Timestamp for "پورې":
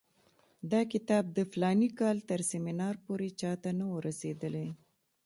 3.05-3.29